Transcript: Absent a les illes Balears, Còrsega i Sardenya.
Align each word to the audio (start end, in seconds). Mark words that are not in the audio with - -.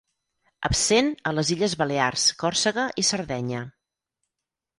Absent 0.69 1.11
a 1.31 1.33
les 1.39 1.51
illes 1.55 1.75
Balears, 1.81 2.25
Còrsega 2.45 2.87
i 3.03 3.05
Sardenya. 3.11 3.63